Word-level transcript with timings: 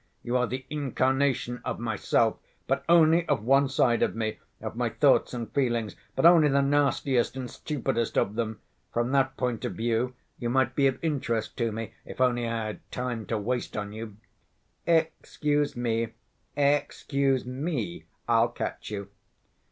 You 0.23 0.35
are 0.35 0.47
the 0.47 0.65
incarnation 0.71 1.61
of 1.63 1.77
myself, 1.77 2.39
but 2.65 2.83
only 2.89 3.23
of 3.29 3.43
one 3.43 3.69
side 3.69 4.01
of 4.01 4.15
me... 4.15 4.39
of 4.59 4.75
my 4.75 4.89
thoughts 4.89 5.31
and 5.31 5.53
feelings, 5.53 5.95
but 6.15 6.25
only 6.25 6.47
the 6.47 6.63
nastiest 6.63 7.37
and 7.37 7.47
stupidest 7.47 8.17
of 8.17 8.33
them. 8.33 8.61
From 8.91 9.11
that 9.11 9.37
point 9.37 9.63
of 9.63 9.73
view 9.73 10.15
you 10.39 10.49
might 10.49 10.73
be 10.73 10.87
of 10.87 10.97
interest 11.03 11.55
to 11.57 11.71
me, 11.71 11.93
if 12.03 12.19
only 12.19 12.47
I 12.47 12.65
had 12.65 12.91
time 12.91 13.27
to 13.27 13.37
waste 13.37 13.77
on 13.77 13.93
you—" 13.93 14.15
"Excuse 14.87 15.75
me, 15.77 16.13
excuse 16.57 17.45
me, 17.45 18.05
I'll 18.27 18.49
catch 18.49 18.89
you. 18.89 19.11